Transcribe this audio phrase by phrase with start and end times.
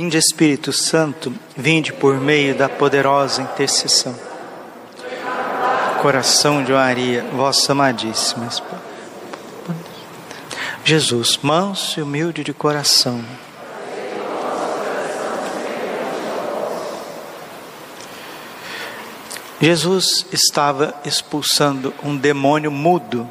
[0.00, 4.14] Vinde Espírito Santo, vinde por meio da poderosa intercessão.
[6.00, 8.48] Coração de Maria, vossa amadíssima.
[10.84, 13.24] Jesus, manso e humilde de coração.
[19.60, 23.28] Jesus estava expulsando um demônio mudo.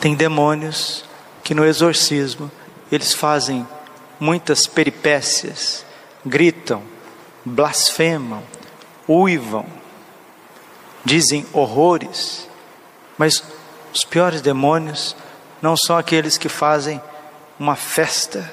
[0.00, 1.04] Tem demônios
[1.44, 2.50] que no exorcismo
[2.90, 3.66] eles fazem
[4.22, 5.84] muitas peripécias,
[6.24, 6.80] gritam,
[7.44, 8.40] blasfemam,
[9.08, 9.66] uivam,
[11.04, 12.48] dizem horrores,
[13.18, 13.42] mas
[13.92, 15.16] os piores demônios
[15.60, 17.02] não são aqueles que fazem
[17.58, 18.48] uma festa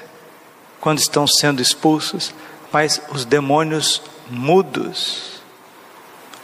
[0.80, 2.34] quando estão sendo expulsos,
[2.72, 5.40] mas os demônios mudos.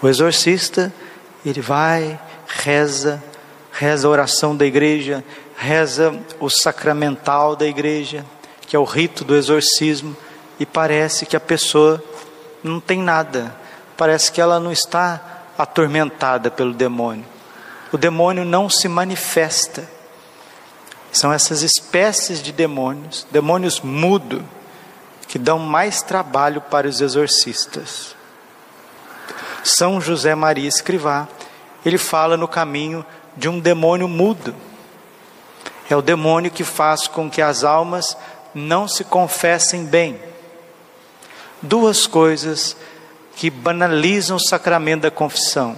[0.01, 0.95] O exorcista,
[1.45, 3.21] ele vai, reza,
[3.73, 5.25] reza a oração da igreja,
[5.57, 8.25] reza o sacramental da igreja,
[8.67, 10.17] que é o rito do exorcismo,
[10.59, 12.03] e parece que a pessoa
[12.63, 13.55] não tem nada,
[13.97, 17.25] parece que ela não está atormentada pelo demônio.
[17.93, 19.89] O demônio não se manifesta.
[21.13, 24.45] São essas espécies de demônios, demônios mudo,
[25.29, 28.15] que dão mais trabalho para os exorcistas.
[29.65, 31.27] São José Maria Escrivá,
[31.85, 33.05] ele fala no caminho
[33.37, 34.55] de um demônio mudo.
[35.89, 38.17] É o demônio que faz com que as almas
[38.57, 40.19] não se confessem bem.
[41.61, 42.75] Duas coisas
[43.37, 45.77] que banalizam o sacramento da confissão.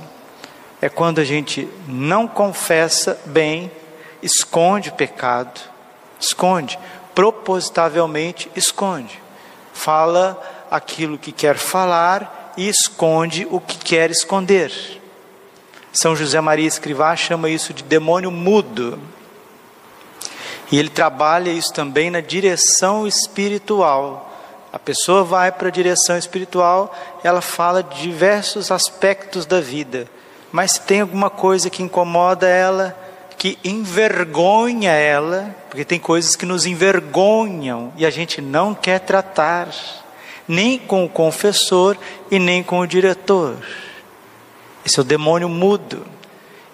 [0.81, 3.69] É quando a gente não confessa bem
[4.23, 5.61] esconde o pecado,
[6.21, 6.79] esconde,
[7.15, 9.21] propositavelmente esconde.
[9.73, 10.41] Fala
[10.71, 14.73] aquilo que quer falar e esconde o que quer esconder.
[15.93, 19.01] São José Maria Escrivá chama isso de demônio mudo.
[20.71, 24.29] E ele trabalha isso também na direção espiritual.
[24.73, 30.07] A pessoa vai para a direção espiritual, ela fala de diversos aspectos da vida,
[30.53, 32.97] mas se tem alguma coisa que incomoda ela,
[33.39, 39.69] que envergonha ela, porque tem coisas que nos envergonham e a gente não quer tratar,
[40.47, 41.97] nem com o confessor
[42.31, 43.57] e nem com o diretor.
[44.85, 46.05] Esse é o demônio mudo.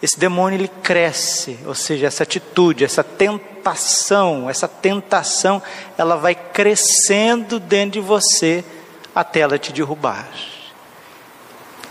[0.05, 5.63] Esse demônio ele cresce, ou seja, essa atitude, essa tentação, essa tentação,
[5.97, 8.63] ela vai crescendo dentro de você
[9.15, 10.29] até ela te derrubar.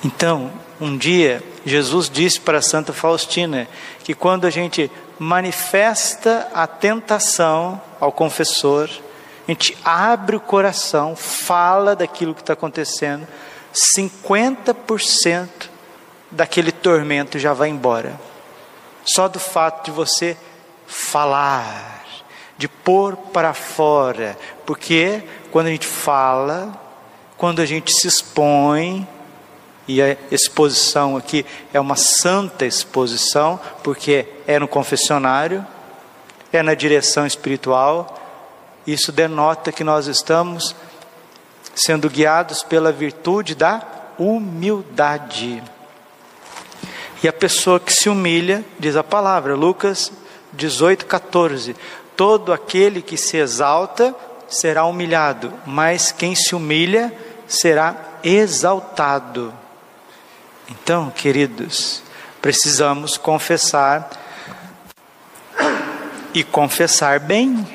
[0.05, 3.67] Então, um dia, Jesus disse para Santa Faustina
[4.03, 8.91] que quando a gente manifesta a tentação ao confessor,
[9.47, 13.27] a gente abre o coração, fala daquilo que está acontecendo,
[13.73, 15.72] 50%
[16.33, 18.19] daquele tormento já vai embora.
[19.05, 20.37] Só do fato de você
[20.87, 22.03] falar,
[22.57, 26.73] de pôr para fora, porque quando a gente fala,
[27.37, 29.07] quando a gente se expõe,
[29.87, 35.65] e a exposição aqui é uma santa exposição, porque é no confessionário,
[36.53, 38.19] é na direção espiritual.
[38.87, 40.73] Isso denota que nós estamos
[41.75, 43.81] sendo guiados pela virtude da
[44.17, 45.61] humildade.
[47.23, 50.11] E a pessoa que se humilha, diz a palavra, Lucas
[50.51, 51.73] 18, 14:
[52.17, 54.13] Todo aquele que se exalta
[54.49, 57.13] será humilhado, mas quem se humilha
[57.47, 57.95] será
[58.25, 59.53] exaltado.
[60.69, 62.03] Então, queridos,
[62.41, 64.09] precisamos confessar
[66.33, 67.65] e confessar bem,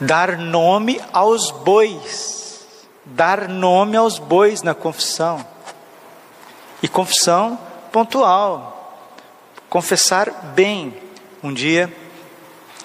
[0.00, 5.46] dar nome aos bois, dar nome aos bois na confissão,
[6.82, 7.56] e confissão
[7.96, 8.94] pontual,
[9.70, 10.92] confessar bem.
[11.42, 11.90] Um dia,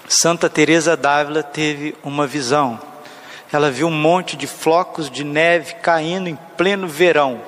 [0.08, 2.80] Santa Teresa d'Ávila teve uma visão.
[3.52, 7.42] Ela viu um monte de flocos de neve caindo em pleno verão.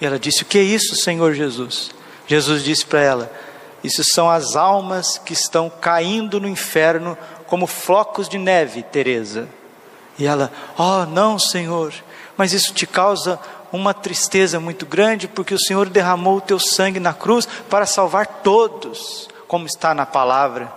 [0.00, 1.90] E ela disse: O que é isso, Senhor Jesus?
[2.26, 3.32] Jesus disse para ela:
[3.84, 9.46] Isso são as almas que estão caindo no inferno como flocos de neve, Teresa.
[10.18, 11.92] E ela: Oh, não, Senhor,
[12.34, 13.38] mas isso te causa
[13.72, 18.26] uma tristeza muito grande, porque o Senhor derramou o teu sangue na cruz para salvar
[18.26, 20.72] todos, como está na palavra.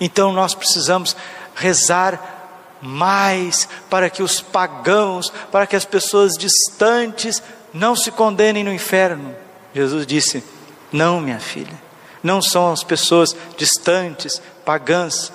[0.00, 1.16] Então nós precisamos
[1.54, 2.36] rezar
[2.80, 7.42] mais para que os pagãos, para que as pessoas distantes
[7.74, 9.34] não se condenem no inferno.
[9.74, 10.44] Jesus disse:
[10.92, 11.76] Não, minha filha,
[12.22, 15.32] não são as pessoas distantes, pagãs,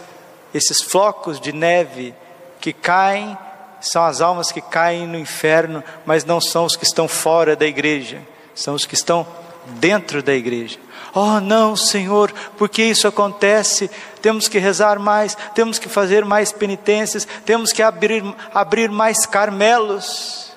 [0.53, 2.13] esses flocos de neve
[2.59, 3.37] que caem,
[3.83, 7.65] são as almas que caem no inferno, mas não são os que estão fora da
[7.65, 8.21] igreja,
[8.55, 9.27] são os que estão
[9.65, 10.79] dentro da igreja.
[11.13, 13.91] Oh, não, Senhor, porque isso acontece?
[14.21, 20.53] Temos que rezar mais, temos que fazer mais penitências, temos que abrir, abrir mais carmelos.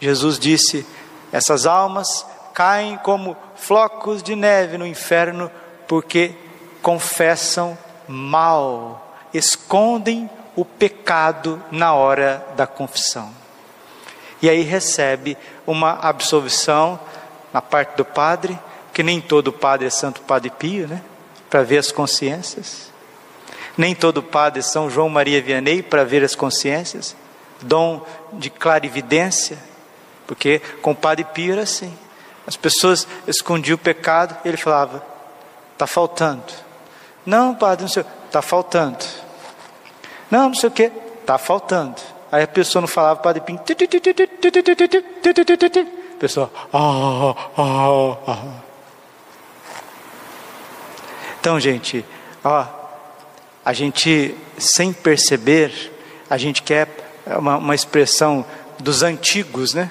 [0.00, 0.84] Jesus disse:
[1.32, 5.48] essas almas caem como flocos de neve no inferno
[5.86, 6.34] porque
[6.82, 10.28] confessam mal, escondem
[10.60, 13.32] o pecado na hora da confissão.
[14.42, 17.00] E aí recebe uma absolvição
[17.50, 18.58] na parte do padre,
[18.92, 21.00] que nem todo padre é Santo Padre Pio, né?
[21.48, 22.90] Para ver as consciências.
[23.74, 27.16] Nem todo padre é São João Maria Vianney para ver as consciências.
[27.62, 28.04] Dom
[28.34, 29.56] de clarividência,
[30.26, 31.96] porque com o Padre Pio era assim.
[32.46, 35.02] As pessoas escondiam o pecado, ele falava:
[35.72, 36.52] está faltando.
[37.24, 38.98] Não, padre, não sei, está faltando.
[40.30, 41.96] Não, não sei o que, está faltando.
[42.30, 43.56] Aí a pessoa não falava, padre Pim.
[43.56, 43.60] A
[46.18, 48.60] pessoa, ah, ah, ah.
[51.40, 52.04] Então, gente,
[52.44, 52.66] ó,
[53.64, 55.72] a gente, sem perceber,
[56.28, 56.88] a gente quer
[57.38, 58.44] uma, uma expressão
[58.78, 59.90] dos antigos, né?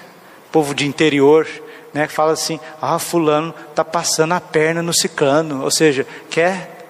[0.51, 1.47] Povo de interior,
[1.93, 2.07] né?
[2.07, 6.87] Que fala assim, ah, fulano está passando a perna no ciclano, ou seja, quer,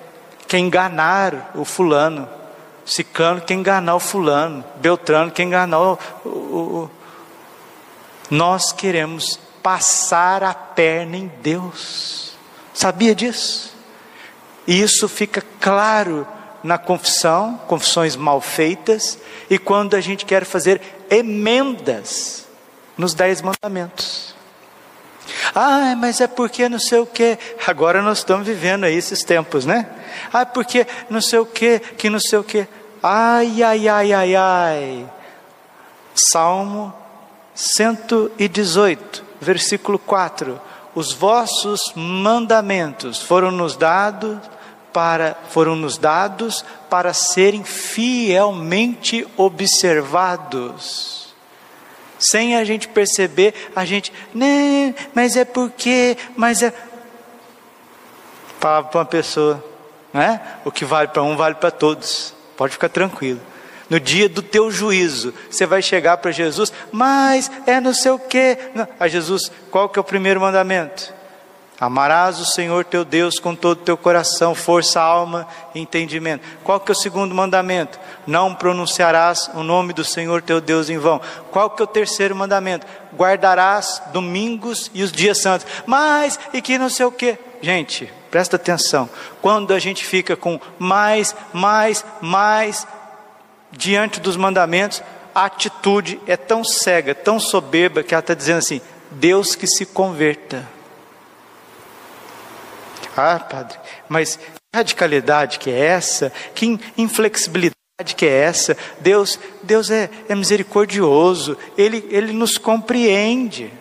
[0.47, 2.27] quer enganar o fulano.
[2.89, 6.91] Ciclano quer enganar o fulano, Beltrano quer enganar o, o, o.
[8.31, 12.33] Nós queremos passar a perna em Deus.
[12.73, 13.75] Sabia disso?
[14.65, 16.27] E isso fica claro
[16.63, 19.19] na confissão, confissões mal feitas,
[19.51, 20.81] e quando a gente quer fazer
[21.11, 22.47] emendas
[22.97, 24.33] nos dez mandamentos.
[25.53, 27.37] Ah, mas é porque não sei o que.
[27.67, 29.87] Agora nós estamos vivendo aí esses tempos, né?
[30.33, 32.67] Ah, porque não sei o que, que não sei o que.
[33.01, 35.09] Ai, ai, ai, ai, ai.
[36.13, 36.93] Salmo
[37.55, 40.59] 118, versículo 4.
[40.93, 44.37] Os vossos mandamentos foram nos dados
[44.91, 51.19] para foram nos dados para serem fielmente observados.
[52.17, 56.73] Sem a gente perceber, a gente, né, mas é porque, mas é
[58.59, 59.63] palavra para uma pessoa,
[60.13, 60.41] né?
[60.65, 62.33] O que vale para um vale para todos.
[62.59, 63.39] Pode ficar tranquilo.
[63.89, 68.19] No dia do teu juízo, você vai chegar para Jesus, mas é não sei o
[68.19, 68.57] quê.
[68.99, 71.13] A Jesus, qual que é o primeiro mandamento?
[71.79, 76.45] Amarás o Senhor teu Deus com todo o teu coração, força, alma e entendimento.
[76.61, 77.97] Qual que é o segundo mandamento?
[78.27, 81.21] Não pronunciarás o nome do Senhor teu Deus em vão.
[81.51, 82.85] Qual que é o terceiro mandamento?
[83.15, 85.65] Guardarás domingos e os dias santos.
[85.85, 87.39] Mas, e que não sei o quê.
[87.61, 89.09] Gente, Presta atenção.
[89.41, 92.87] Quando a gente fica com mais, mais, mais
[93.71, 95.01] diante dos mandamentos,
[95.33, 98.81] a atitude é tão cega, tão soberba, que ela está dizendo assim:
[99.11, 100.67] Deus que se converta.
[103.15, 103.77] Ah, padre,
[104.07, 106.31] mas que radicalidade que é essa?
[106.53, 107.75] Que inflexibilidade
[108.15, 108.77] que é essa?
[108.99, 113.71] Deus, Deus é, é misericordioso, Ele, Ele nos compreende.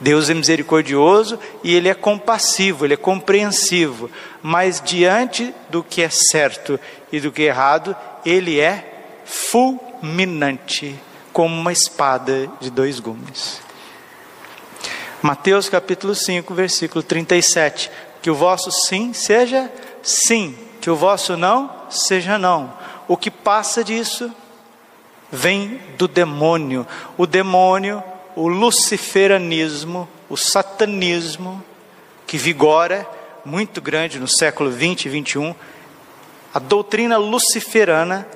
[0.00, 4.10] Deus é misericordioso e Ele é compassivo, Ele é compreensivo,
[4.42, 6.78] mas diante do que é certo
[7.10, 10.94] e do que é errado, Ele é fulminante,
[11.32, 13.60] como uma espada de dois gumes.
[15.20, 17.90] Mateus capítulo 5, versículo 37.
[18.22, 19.70] Que o vosso sim seja
[20.02, 22.72] sim, que o vosso não seja não.
[23.06, 24.30] O que passa disso
[25.30, 26.86] vem do demônio.
[27.16, 28.02] O demônio
[28.38, 31.60] o luciferanismo, o satanismo,
[32.24, 33.04] que vigora
[33.44, 35.54] muito grande no século 20 e 21,
[36.54, 38.28] a doutrina luciferana,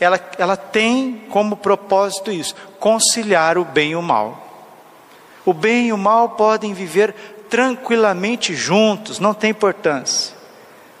[0.00, 4.66] ela, ela tem como propósito isso, conciliar o bem e o mal.
[5.44, 7.14] O bem e o mal podem viver
[7.50, 10.34] tranquilamente juntos, não tem importância.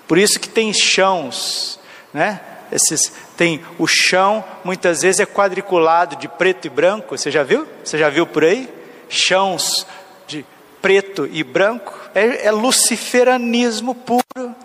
[0.06, 1.80] Por isso que tem chãos,
[2.12, 2.42] né?
[2.74, 7.16] Esses tem o chão, muitas vezes é quadriculado de preto e branco.
[7.16, 7.68] Você já viu?
[7.84, 8.68] Você já viu por aí?
[9.08, 9.86] Chãos
[10.26, 10.44] de
[10.82, 11.96] preto e branco.
[12.12, 14.56] É, é luciferanismo puro.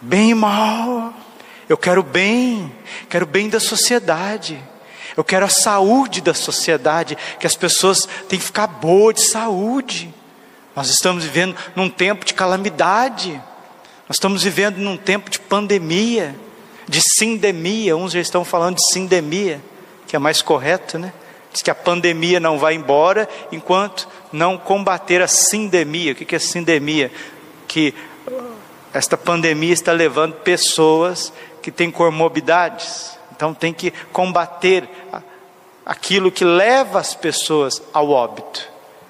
[0.00, 1.12] Bem e mal.
[1.68, 2.72] Eu quero bem,
[3.10, 4.62] quero bem da sociedade.
[5.16, 10.14] Eu quero a saúde da sociedade, que as pessoas têm que ficar boas de saúde.
[10.76, 13.32] Nós estamos vivendo num tempo de calamidade.
[14.08, 16.36] Nós estamos vivendo num tempo de pandemia
[16.88, 19.60] de sindemia, uns já estão falando de sindemia,
[20.06, 21.12] que é mais correto, né?
[21.52, 26.12] Diz que a pandemia não vai embora enquanto não combater a sindemia.
[26.12, 27.12] O que é sindemia?
[27.66, 27.94] Que
[28.92, 34.88] esta pandemia está levando pessoas que têm comorbidades, então tem que combater
[35.84, 38.68] aquilo que leva as pessoas ao óbito.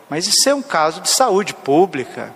[0.08, 2.34] Mas isso é um caso de saúde pública,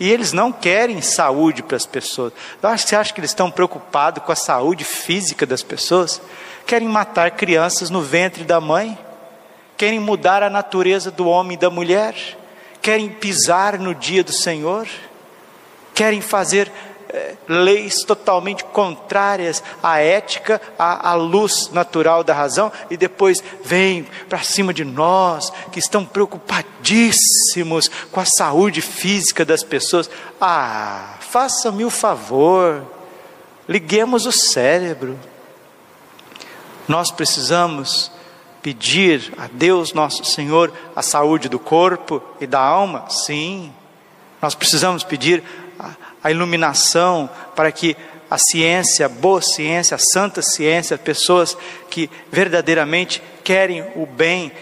[0.00, 2.32] E eles não querem saúde para as pessoas.
[2.62, 6.20] Você acha que eles estão preocupados com a saúde física das pessoas?
[6.66, 8.96] Querem matar crianças no ventre da mãe?
[9.76, 12.14] Querem mudar a natureza do homem e da mulher?
[12.80, 14.86] Querem pisar no dia do Senhor?
[15.94, 16.70] Querem fazer
[17.48, 24.42] leis totalmente contrárias à ética, à, à, luz natural da razão, e depois vem para
[24.42, 30.10] cima de nós que estão preocupadíssimos com a saúde física das pessoas.
[30.40, 32.84] Ah, faça-me o favor,
[33.68, 35.18] liguemos o cérebro.
[36.86, 38.10] Nós precisamos
[38.62, 43.08] pedir a Deus nosso Senhor a saúde do corpo e da alma?
[43.08, 43.72] Sim.
[44.40, 45.42] Nós precisamos pedir
[46.22, 47.96] a iluminação para que
[48.30, 51.56] a ciência, a boa ciência, a santa ciência, pessoas
[51.88, 54.52] que verdadeiramente querem o bem,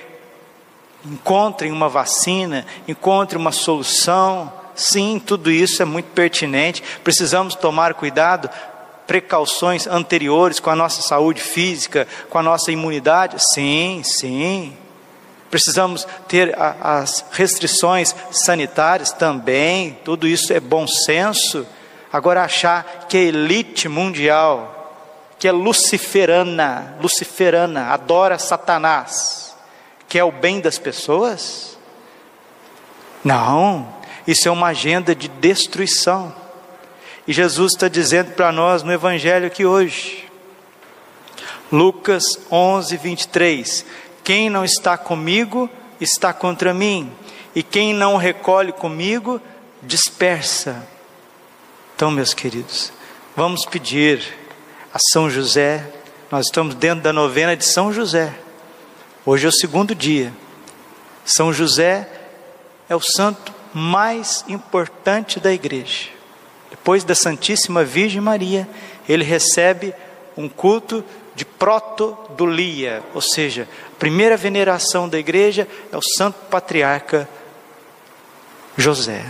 [1.05, 4.53] encontrem uma vacina, encontrem uma solução.
[4.75, 6.83] Sim, tudo isso é muito pertinente.
[7.03, 8.49] Precisamos tomar cuidado,
[9.07, 13.37] precauções anteriores com a nossa saúde física, com a nossa imunidade.
[13.53, 14.77] Sim, sim.
[15.51, 21.67] Precisamos ter a, as restrições sanitárias também, tudo isso é bom senso.
[22.13, 24.77] Agora, achar que a elite mundial,
[25.39, 29.55] que é luciferana, luciferana, adora Satanás,
[30.09, 31.77] que é o bem das pessoas?
[33.23, 33.95] Não,
[34.27, 36.35] isso é uma agenda de destruição.
[37.27, 40.29] E Jesus está dizendo para nós no Evangelho aqui hoje,
[41.73, 43.85] Lucas 11, 23:
[44.27, 47.13] quem não está comigo está contra mim,
[47.55, 49.41] e quem não recolhe comigo
[49.81, 50.85] dispersa.
[51.95, 52.93] Então, meus queridos,
[53.37, 54.21] vamos pedir
[54.93, 55.89] a São José,
[56.29, 58.35] nós estamos dentro da novena de São José.
[59.25, 60.33] Hoje é o segundo dia.
[61.25, 62.09] São José
[62.89, 66.09] é o santo mais importante da igreja.
[66.69, 68.69] Depois da Santíssima Virgem Maria,
[69.09, 69.95] ele recebe
[70.37, 71.05] um culto
[71.37, 77.29] de protodolia, ou seja, a primeira veneração da igreja é o santo patriarca
[78.75, 79.23] José,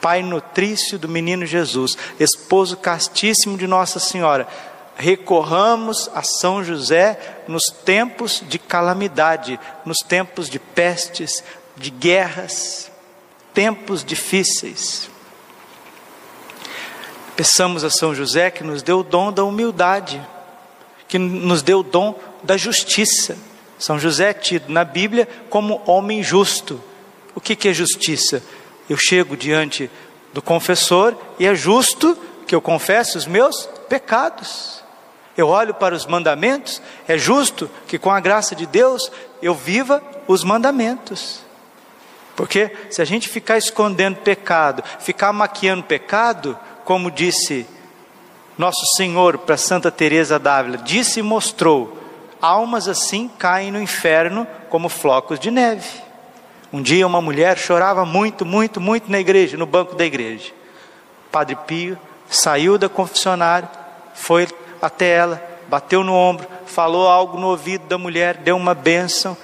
[0.00, 4.48] pai nutrício do menino Jesus, esposo castíssimo de Nossa Senhora.
[4.96, 11.44] Recorramos a São José nos tempos de calamidade, nos tempos de pestes,
[11.76, 12.90] de guerras,
[13.52, 15.10] tempos difíceis.
[17.36, 20.18] Peçamos a São José que nos dê o dom da humildade
[21.08, 23.36] que nos deu o dom da justiça.
[23.78, 26.80] São José é tido na Bíblia como homem justo.
[27.34, 28.42] O que, que é justiça?
[28.88, 29.90] Eu chego diante
[30.32, 34.82] do confessor e é justo que eu confesse os meus pecados.
[35.36, 40.02] Eu olho para os mandamentos, é justo que com a graça de Deus eu viva
[40.26, 41.40] os mandamentos.
[42.34, 47.66] Porque se a gente ficar escondendo pecado, ficar maquiando pecado, como disse
[48.58, 51.98] nosso Senhor para Santa Teresa d'Ávila disse e mostrou:
[52.40, 55.88] almas assim caem no inferno como flocos de neve.
[56.72, 60.52] Um dia uma mulher chorava muito, muito, muito na igreja, no banco da igreja.
[61.30, 61.98] Padre Pio
[62.28, 63.68] saiu da confessionária,
[64.14, 64.48] foi
[64.80, 69.36] até ela, bateu no ombro, falou algo no ouvido da mulher, deu uma bênção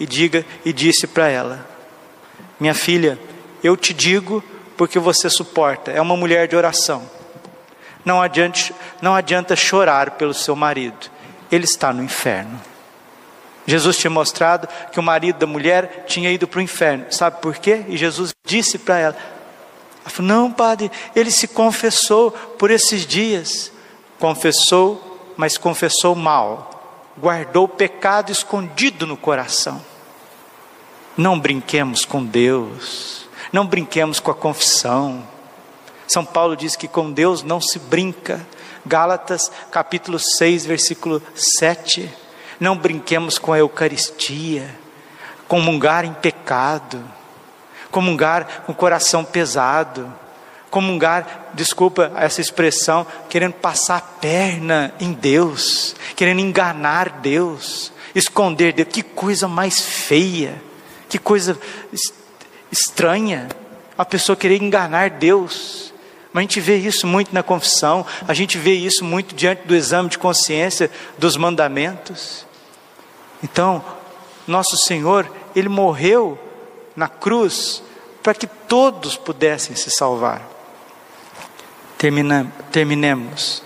[0.00, 1.66] e diga e disse para ela:
[2.58, 3.18] Minha filha,
[3.62, 4.42] eu te digo
[4.76, 5.90] porque você suporta.
[5.90, 7.13] É uma mulher de oração.
[8.04, 8.60] Não adianta,
[9.00, 11.10] não adianta chorar pelo seu marido,
[11.50, 12.60] ele está no inferno.
[13.66, 17.56] Jesus tinha mostrado que o marido da mulher tinha ido para o inferno, sabe por
[17.56, 17.84] quê?
[17.88, 19.16] E Jesus disse para ela:
[20.04, 23.72] ela falou, Não, padre, ele se confessou por esses dias.
[24.18, 29.84] Confessou, mas confessou mal, guardou o pecado escondido no coração.
[31.16, 35.26] Não brinquemos com Deus, não brinquemos com a confissão.
[36.06, 38.44] São Paulo diz que com Deus não se brinca.
[38.86, 42.10] Gálatas capítulo 6, versículo 7.
[42.60, 44.68] Não brinquemos com a Eucaristia,
[45.48, 47.02] comungar em pecado,
[47.90, 50.12] comungar com o coração pesado,
[50.74, 58.88] comungar, desculpa essa expressão, querendo passar a perna em Deus, querendo enganar Deus, esconder Deus.
[58.90, 60.60] Que coisa mais feia,
[61.08, 61.56] que coisa
[62.72, 63.48] estranha,
[63.96, 65.93] a pessoa querer enganar Deus.
[66.34, 69.74] Mas a gente vê isso muito na confissão, a gente vê isso muito diante do
[69.74, 72.44] exame de consciência dos mandamentos.
[73.40, 73.84] Então,
[74.44, 76.36] nosso Senhor, Ele morreu
[76.96, 77.84] na cruz
[78.20, 80.42] para que todos pudessem se salvar.
[82.72, 83.62] Terminemos.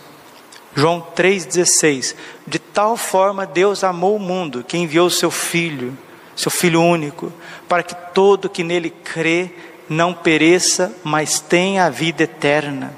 [0.77, 2.15] João 3,16:
[2.47, 5.97] De tal forma Deus amou o mundo que enviou seu Filho,
[6.37, 7.33] seu Filho único,
[7.67, 9.55] para que todo que nele crê
[9.88, 12.95] não pereça, mas tenha a vida eterna.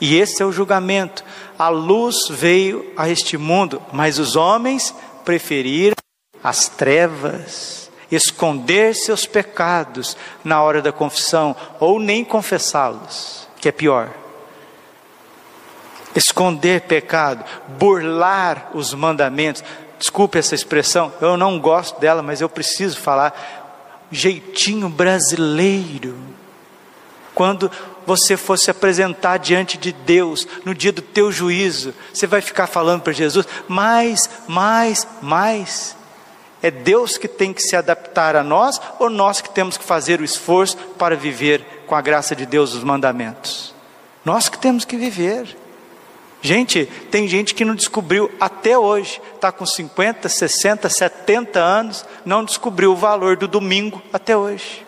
[0.00, 1.24] E esse é o julgamento.
[1.58, 5.96] A luz veio a este mundo, mas os homens preferiram
[6.42, 14.10] as trevas, esconder seus pecados na hora da confissão, ou nem confessá-los, que é pior.
[16.14, 17.44] Esconder pecado,
[17.78, 19.62] burlar os mandamentos.
[19.98, 23.59] Desculpe essa expressão, eu não gosto dela, mas eu preciso falar.
[24.10, 26.16] Jeitinho brasileiro.
[27.34, 27.70] Quando
[28.06, 32.66] você for se apresentar diante de Deus no dia do teu juízo, você vai ficar
[32.66, 35.96] falando para Jesus, mais, mais, mais.
[36.62, 40.20] É Deus que tem que se adaptar a nós ou nós que temos que fazer
[40.20, 43.74] o esforço para viver com a graça de Deus os mandamentos?
[44.24, 45.56] Nós que temos que viver.
[46.42, 52.44] Gente, tem gente que não descobriu até hoje, está com 50, 60, 70 anos, não
[52.44, 54.86] descobriu o valor do domingo até hoje.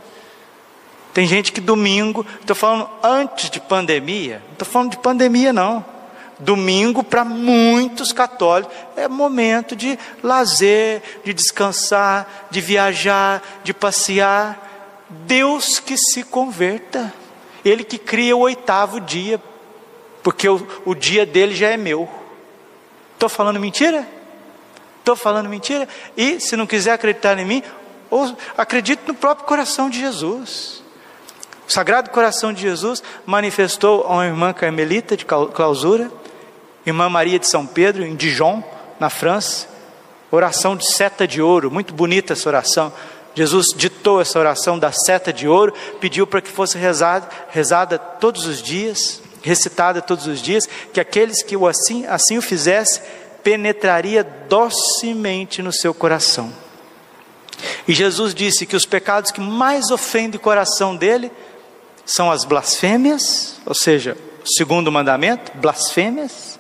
[1.13, 5.85] Tem gente que domingo, estou falando antes de pandemia, não estou falando de pandemia não.
[6.39, 14.71] Domingo, para muitos católicos, é momento de lazer, de descansar, de viajar, de passear.
[15.09, 17.13] Deus que se converta,
[17.63, 19.39] Ele que cria o oitavo dia,
[20.23, 22.09] porque o, o dia dele já é meu.
[23.15, 24.07] Estou falando mentira?
[24.99, 25.89] Estou falando mentira?
[26.17, 27.63] E se não quiser acreditar em mim,
[28.11, 30.83] ou acredite no próprio coração de Jesus.
[31.67, 36.11] O Sagrado Coração de Jesus manifestou a uma irmã carmelita de clausura,
[36.85, 38.63] irmã Maria de São Pedro, em Dijon,
[39.01, 39.67] na França,
[40.31, 42.93] oração de seta de ouro, muito bonita essa oração.
[43.35, 48.47] Jesus ditou essa oração da seta de ouro, pediu para que fosse rezada, rezada todos
[48.47, 53.03] os dias, recitada todos os dias, que aqueles que o assim, assim o fizessem,
[53.43, 56.53] penetraria docemente no seu coração.
[57.87, 61.31] E Jesus disse que os pecados que mais ofendem o coração dele
[62.05, 66.51] são as blasfêmias, ou seja, o segundo mandamento, blasfêmias,